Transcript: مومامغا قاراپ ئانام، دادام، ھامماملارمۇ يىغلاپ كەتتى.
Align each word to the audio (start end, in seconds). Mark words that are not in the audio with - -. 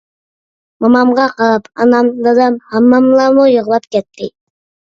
مومامغا 0.83 1.27
قاراپ 1.41 1.69
ئانام، 1.81 2.09
دادام، 2.29 2.57
ھامماملارمۇ 2.71 3.47
يىغلاپ 3.51 3.89
كەتتى. 3.97 4.31